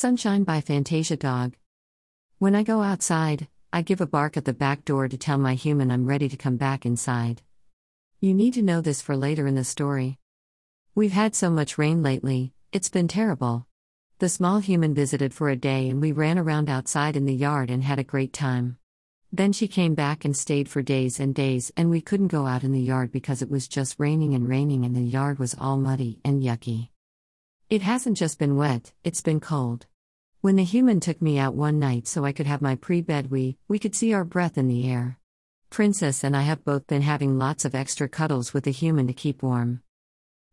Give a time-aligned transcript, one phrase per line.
[0.00, 1.56] Sunshine by Fantasia Dog.
[2.38, 5.54] When I go outside, I give a bark at the back door to tell my
[5.54, 7.42] human I'm ready to come back inside.
[8.20, 10.20] You need to know this for later in the story.
[10.94, 13.66] We've had so much rain lately, it's been terrible.
[14.20, 17.68] The small human visited for a day and we ran around outside in the yard
[17.68, 18.78] and had a great time.
[19.32, 22.62] Then she came back and stayed for days and days, and we couldn't go out
[22.62, 25.76] in the yard because it was just raining and raining and the yard was all
[25.76, 26.90] muddy and yucky.
[27.70, 29.84] It hasn't just been wet, it's been cold.
[30.40, 33.30] When the human took me out one night so I could have my pre bed
[33.30, 35.18] wee, we could see our breath in the air.
[35.68, 39.12] Princess and I have both been having lots of extra cuddles with the human to
[39.12, 39.82] keep warm.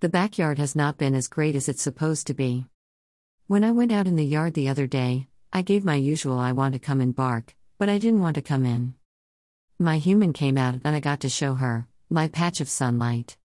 [0.00, 2.66] The backyard has not been as great as it's supposed to be.
[3.46, 6.52] When I went out in the yard the other day, I gave my usual I
[6.52, 8.92] want to come and bark, but I didn't want to come in.
[9.78, 13.38] My human came out and I got to show her my patch of sunlight.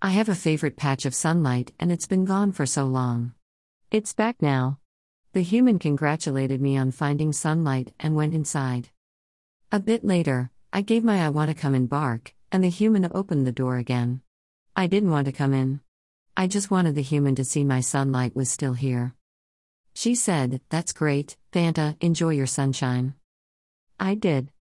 [0.00, 3.32] I have a favorite patch of sunlight and it's been gone for so long.
[3.90, 4.78] It's back now.
[5.32, 8.90] The human congratulated me on finding sunlight and went inside.
[9.72, 13.10] A bit later, I gave my I want to come in bark, and the human
[13.12, 14.20] opened the door again.
[14.76, 15.80] I didn't want to come in.
[16.36, 19.14] I just wanted the human to see my sunlight was still here.
[19.94, 23.14] She said, That's great, Fanta, enjoy your sunshine.
[23.98, 24.52] I did.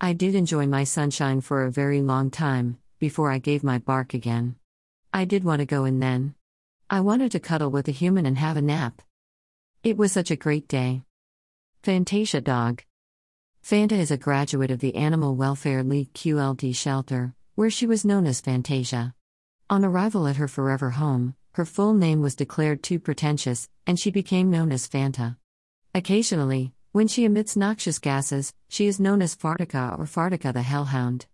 [0.00, 4.14] I did enjoy my sunshine for a very long time, before I gave my bark
[4.14, 4.56] again.
[5.12, 6.36] I did want to go in then.
[6.88, 9.02] I wanted to cuddle with a human and have a nap.
[9.82, 11.02] It was such a great day.
[11.82, 12.84] Fantasia Dog.
[13.60, 18.24] Fanta is a graduate of the Animal Welfare League QLD shelter, where she was known
[18.24, 19.14] as Fantasia.
[19.68, 24.12] On arrival at her forever home, her full name was declared too pretentious, and she
[24.12, 25.36] became known as Fanta.
[25.92, 31.26] Occasionally, when she emits noxious gases, she is known as Fartica or Fartica the Hellhound.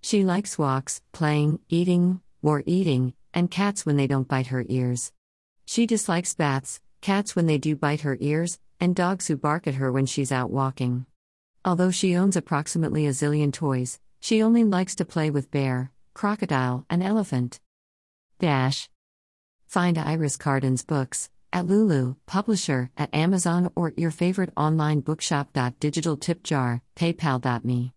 [0.00, 5.12] She likes walks, playing, eating, or eating, and cats when they don't bite her ears.
[5.64, 9.74] She dislikes baths, cats when they do bite her ears, and dogs who bark at
[9.74, 11.06] her when she's out walking.
[11.64, 16.86] Although she owns approximately a zillion toys, she only likes to play with bear, crocodile,
[16.88, 17.60] and elephant.
[18.38, 18.88] Dash.
[19.66, 25.56] Find Iris Carden's books at Lulu, publisher, at Amazon, or your favorite online bookshop.
[25.80, 27.92] Digital tip jar, paypal.me.